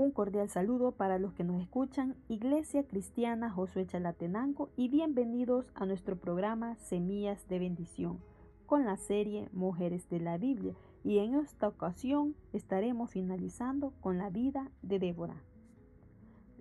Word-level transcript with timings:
Un 0.00 0.12
cordial 0.12 0.48
saludo 0.48 0.92
para 0.92 1.18
los 1.18 1.34
que 1.34 1.44
nos 1.44 1.60
escuchan, 1.60 2.16
Iglesia 2.26 2.84
Cristiana 2.84 3.50
Josué 3.50 3.84
Chalatenango, 3.84 4.70
y 4.74 4.88
bienvenidos 4.88 5.70
a 5.74 5.84
nuestro 5.84 6.16
programa 6.16 6.76
Semillas 6.76 7.46
de 7.48 7.58
Bendición 7.58 8.18
con 8.64 8.86
la 8.86 8.96
serie 8.96 9.50
Mujeres 9.52 10.08
de 10.08 10.18
la 10.18 10.38
Biblia. 10.38 10.72
Y 11.04 11.18
en 11.18 11.34
esta 11.34 11.68
ocasión 11.68 12.34
estaremos 12.54 13.10
finalizando 13.10 13.92
con 14.00 14.16
la 14.16 14.30
vida 14.30 14.70
de 14.80 14.98
Débora. 15.00 15.36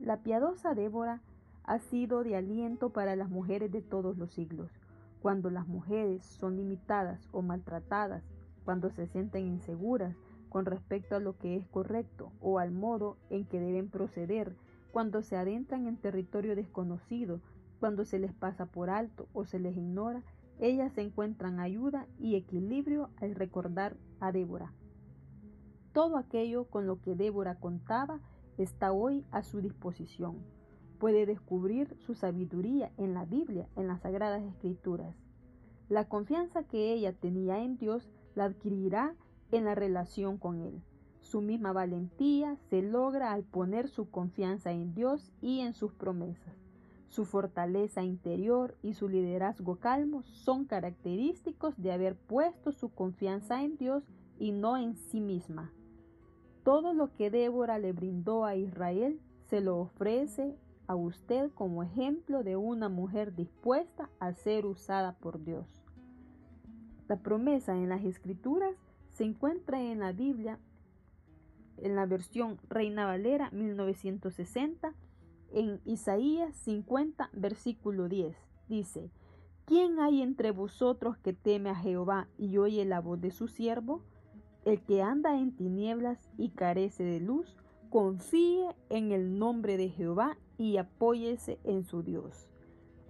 La 0.01 0.17
piadosa 0.17 0.75
Débora 0.75 1.21
ha 1.63 1.79
sido 1.79 2.25
de 2.25 2.35
aliento 2.35 2.89
para 2.89 3.15
las 3.15 3.29
mujeres 3.29 3.71
de 3.71 3.81
todos 3.81 4.17
los 4.17 4.33
siglos. 4.33 4.69
Cuando 5.21 5.49
las 5.49 5.65
mujeres 5.65 6.25
son 6.25 6.57
limitadas 6.57 7.25
o 7.31 7.41
maltratadas, 7.41 8.21
cuando 8.65 8.89
se 8.89 9.07
sienten 9.07 9.47
inseguras, 9.47 10.17
con 10.49 10.65
respecto 10.65 11.15
a 11.15 11.19
lo 11.19 11.37
que 11.37 11.55
es 11.55 11.67
correcto 11.67 12.31
o 12.41 12.59
al 12.59 12.71
modo 12.71 13.17
en 13.29 13.45
que 13.45 13.59
deben 13.59 13.89
proceder 13.89 14.55
cuando 14.91 15.21
se 15.21 15.37
adentran 15.37 15.87
en 15.87 15.97
territorio 15.97 16.55
desconocido, 16.55 17.39
cuando 17.79 18.05
se 18.05 18.19
les 18.19 18.33
pasa 18.33 18.65
por 18.65 18.89
alto 18.89 19.27
o 19.33 19.45
se 19.45 19.59
les 19.59 19.77
ignora, 19.77 20.23
ellas 20.59 20.97
encuentran 20.97 21.59
ayuda 21.59 22.07
y 22.19 22.35
equilibrio 22.35 23.09
al 23.21 23.35
recordar 23.35 23.95
a 24.19 24.31
Débora. 24.31 24.73
Todo 25.93 26.17
aquello 26.17 26.65
con 26.65 26.85
lo 26.85 27.01
que 27.01 27.15
Débora 27.15 27.55
contaba 27.55 28.19
está 28.57 28.91
hoy 28.91 29.25
a 29.31 29.41
su 29.43 29.61
disposición. 29.61 30.37
Puede 30.99 31.25
descubrir 31.25 31.95
su 31.99 32.13
sabiduría 32.13 32.91
en 32.97 33.13
la 33.13 33.25
Biblia, 33.25 33.69
en 33.77 33.87
las 33.87 34.01
Sagradas 34.01 34.43
Escrituras. 34.43 35.15
La 35.87 36.09
confianza 36.09 36.63
que 36.63 36.93
ella 36.93 37.13
tenía 37.13 37.63
en 37.63 37.77
Dios 37.77 38.11
la 38.35 38.45
adquirirá 38.45 39.15
en 39.51 39.65
la 39.65 39.75
relación 39.75 40.37
con 40.37 40.61
Él. 40.61 40.81
Su 41.21 41.41
misma 41.41 41.73
valentía 41.73 42.55
se 42.69 42.81
logra 42.81 43.33
al 43.33 43.43
poner 43.43 43.87
su 43.87 44.09
confianza 44.09 44.71
en 44.71 44.93
Dios 44.93 45.31
y 45.41 45.59
en 45.59 45.73
sus 45.73 45.93
promesas. 45.93 46.55
Su 47.07 47.25
fortaleza 47.25 48.03
interior 48.03 48.77
y 48.83 48.93
su 48.93 49.09
liderazgo 49.09 49.77
calmo 49.77 50.23
son 50.23 50.65
característicos 50.65 51.75
de 51.77 51.91
haber 51.91 52.15
puesto 52.15 52.71
su 52.71 52.89
confianza 52.89 53.63
en 53.63 53.77
Dios 53.77 54.03
y 54.37 54.51
no 54.51 54.77
en 54.77 54.95
sí 54.95 55.19
misma. 55.19 55.71
Todo 56.63 56.93
lo 56.93 57.13
que 57.15 57.31
Débora 57.31 57.79
le 57.79 57.93
brindó 57.93 58.45
a 58.45 58.55
Israel 58.55 59.19
se 59.49 59.61
lo 59.61 59.79
ofrece 59.79 60.55
a 60.87 60.95
usted 60.95 61.51
como 61.53 61.83
ejemplo 61.83 62.43
de 62.43 62.55
una 62.55 62.89
mujer 62.89 63.35
dispuesta 63.35 64.09
a 64.19 64.33
ser 64.33 64.65
usada 64.65 65.13
por 65.13 65.43
Dios. 65.43 65.67
La 67.07 67.17
promesa 67.17 67.75
en 67.75 67.89
las 67.89 68.03
escrituras 68.03 68.75
se 69.11 69.23
encuentra 69.23 69.81
en 69.81 69.99
la 69.99 70.11
Biblia, 70.11 70.59
en 71.77 71.95
la 71.95 72.05
versión 72.05 72.59
Reina 72.69 73.05
Valera 73.05 73.49
1960, 73.51 74.93
en 75.51 75.81
Isaías 75.85 76.55
50, 76.55 77.29
versículo 77.33 78.07
10. 78.07 78.35
Dice, 78.67 79.11
¿quién 79.65 79.99
hay 79.99 80.21
entre 80.21 80.51
vosotros 80.51 81.17
que 81.17 81.33
teme 81.33 81.69
a 81.69 81.75
Jehová 81.75 82.27
y 82.37 82.57
oye 82.57 82.85
la 82.85 83.01
voz 83.01 83.19
de 83.19 83.31
su 83.31 83.47
siervo? 83.47 84.03
El 84.65 84.81
que 84.81 85.01
anda 85.01 85.39
en 85.39 85.55
tinieblas 85.55 86.29
y 86.37 86.49
carece 86.49 87.03
de 87.03 87.19
luz, 87.19 87.55
confíe 87.89 88.75
en 88.89 89.11
el 89.11 89.39
nombre 89.39 89.77
de 89.77 89.89
Jehová 89.89 90.37
y 90.57 90.77
apóyese 90.77 91.59
en 91.63 91.83
su 91.83 92.03
Dios. 92.03 92.47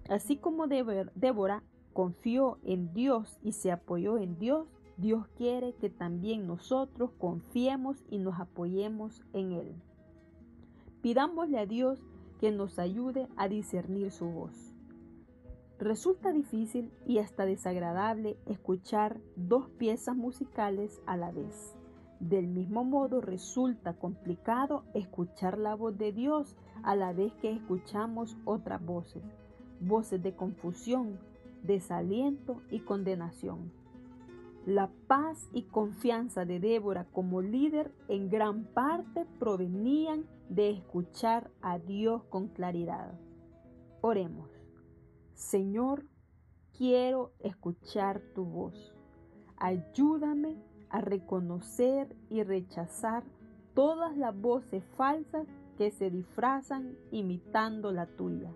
Así 0.10 0.38
como 0.38 0.68
Débora 0.68 1.64
confió 1.94 2.60
en 2.64 2.94
Dios 2.94 3.40
y 3.44 3.52
se 3.52 3.72
apoyó 3.72 4.18
en 4.18 4.40
Dios, 4.40 4.79
Dios 5.00 5.28
quiere 5.38 5.76
que 5.76 5.90
también 5.90 6.46
nosotros 6.46 7.12
confiemos 7.18 8.04
y 8.10 8.18
nos 8.18 8.38
apoyemos 8.38 9.24
en 9.32 9.54
Él. 9.54 9.74
Pidámosle 11.02 11.58
a 11.58 11.66
Dios 11.66 12.04
que 12.42 12.52
nos 12.52 12.80
ayude 12.80 13.30
a 13.38 13.48
discernir 13.48 14.12
su 14.12 14.26
voz. 14.26 14.76
Resulta 15.80 16.34
difícil 16.34 16.92
y 17.08 17.20
hasta 17.20 17.46
desagradable 17.46 18.38
escuchar 18.46 19.22
dos 19.38 19.70
piezas 19.70 20.18
musicales 20.18 21.02
a 21.06 21.16
la 21.16 21.32
vez. 21.32 21.78
Del 22.20 22.48
mismo 22.48 22.84
modo 22.84 23.22
resulta 23.22 23.94
complicado 23.94 24.84
escuchar 24.94 25.58
la 25.58 25.76
voz 25.76 25.98
de 25.98 26.12
Dios 26.12 26.58
a 26.84 26.98
la 26.98 27.14
vez 27.14 27.32
que 27.36 27.54
escuchamos 27.54 28.36
otras 28.44 28.86
voces, 28.86 29.24
voces 29.80 30.22
de 30.22 30.36
confusión, 30.36 31.18
desaliento 31.64 32.62
y 32.70 32.82
condenación. 32.82 33.72
La 34.70 34.92
paz 35.08 35.50
y 35.52 35.64
confianza 35.64 36.46
de 36.46 36.60
Débora 36.60 37.06
como 37.06 37.42
líder 37.42 37.92
en 38.08 38.30
gran 38.30 38.66
parte 38.66 39.26
provenían 39.40 40.28
de 40.48 40.70
escuchar 40.70 41.50
a 41.64 41.80
Dios 41.80 42.22
con 42.26 42.50
claridad. 42.50 43.20
Oremos. 44.02 44.48
Señor, 45.34 46.06
quiero 46.78 47.32
escuchar 47.40 48.22
tu 48.36 48.46
voz. 48.46 48.94
Ayúdame 49.58 50.62
a 50.92 51.02
reconocer 51.02 52.16
y 52.30 52.44
rechazar 52.44 53.24
todas 53.74 54.16
las 54.18 54.40
voces 54.40 54.84
falsas 54.96 55.48
que 55.80 55.90
se 55.90 56.12
disfrazan 56.12 56.96
imitando 57.10 57.92
la 57.92 58.06
tuya. 58.06 58.54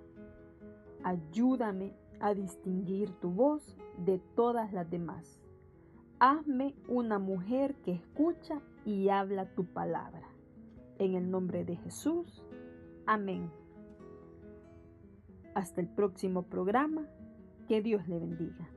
Ayúdame 1.04 1.96
a 2.20 2.36
distinguir 2.36 3.10
tu 3.20 3.32
voz 3.32 3.76
de 3.98 4.20
todas 4.36 4.72
las 4.74 4.88
demás. 4.92 5.40
Hazme 6.26 6.74
una 6.88 7.20
mujer 7.20 7.76
que 7.84 7.92
escucha 7.92 8.62
y 8.86 9.10
habla 9.10 9.54
tu 9.56 9.66
palabra. 9.66 10.26
En 10.98 11.16
el 11.16 11.30
nombre 11.30 11.66
de 11.66 11.76
Jesús. 11.76 12.46
Amén. 13.06 13.52
Hasta 15.54 15.82
el 15.82 15.90
próximo 15.90 16.44
programa. 16.44 17.06
Que 17.68 17.82
Dios 17.82 18.08
le 18.08 18.20
bendiga. 18.20 18.70